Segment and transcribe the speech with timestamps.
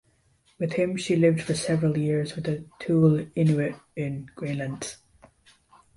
[0.57, 4.95] With him she lived for several years with the Thule Inuit in Greenland.